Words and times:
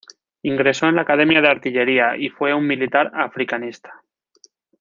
Ingresó 0.41 0.87
en 0.87 0.95
la 0.95 1.03
Academia 1.03 1.41
de 1.41 1.47
Artillería 1.49 2.17
y 2.17 2.29
fue 2.29 2.55
un 2.55 2.65
militar 2.65 3.11
"africanista". 3.13 4.01